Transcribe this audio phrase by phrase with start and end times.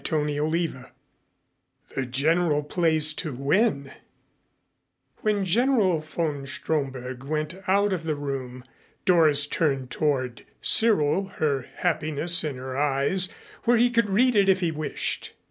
[0.03, 0.89] CHAPTER XVI
[1.93, 3.91] THE GENERAL PLAYS TO WIN
[5.17, 8.63] When General von Stromberg went out of the room
[9.05, 13.29] Doris turned toward Cyril, her happiness in her eyes
[13.65, 15.35] where he could read it if he wished.